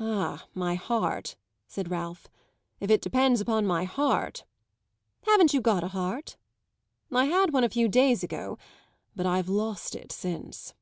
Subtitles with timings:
[0.00, 1.36] "Ah, my heart,"
[1.68, 2.26] said Ralph.
[2.80, 4.44] "If it depends upon my heart!"
[5.28, 6.36] "Haven't you got a heart?"
[7.12, 8.58] "I had one a few days ago,
[9.14, 10.74] but I've lost it since."